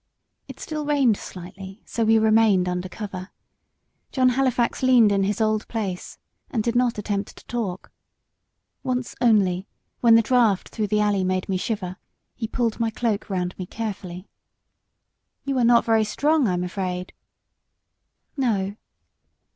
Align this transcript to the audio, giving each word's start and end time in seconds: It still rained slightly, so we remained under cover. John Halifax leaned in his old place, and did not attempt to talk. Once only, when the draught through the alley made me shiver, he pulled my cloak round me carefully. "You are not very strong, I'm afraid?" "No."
It 0.47 0.59
still 0.59 0.83
rained 0.83 1.15
slightly, 1.15 1.83
so 1.85 2.03
we 2.03 2.17
remained 2.17 2.67
under 2.67 2.89
cover. 2.89 3.29
John 4.11 4.29
Halifax 4.29 4.81
leaned 4.81 5.11
in 5.11 5.21
his 5.21 5.39
old 5.39 5.67
place, 5.67 6.17
and 6.49 6.63
did 6.63 6.75
not 6.75 6.97
attempt 6.97 7.35
to 7.37 7.45
talk. 7.45 7.91
Once 8.81 9.13
only, 9.21 9.67
when 9.99 10.15
the 10.15 10.23
draught 10.23 10.69
through 10.69 10.87
the 10.87 11.01
alley 11.01 11.23
made 11.23 11.47
me 11.47 11.55
shiver, 11.57 11.97
he 12.33 12.47
pulled 12.47 12.79
my 12.79 12.89
cloak 12.89 13.29
round 13.29 13.55
me 13.59 13.67
carefully. 13.67 14.27
"You 15.43 15.59
are 15.59 15.63
not 15.63 15.85
very 15.85 16.03
strong, 16.03 16.47
I'm 16.47 16.63
afraid?" 16.63 17.13
"No." 18.35 18.77